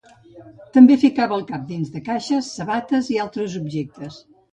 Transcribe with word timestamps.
També 0.77 0.95
ficava 1.01 1.37
el 1.39 1.43
cap 1.51 1.67
dins 1.71 1.91
de 1.97 2.01
caixes, 2.07 2.49
sabates 2.61 3.11
i 3.17 3.21
altres 3.25 3.59
objectes. 3.61 4.19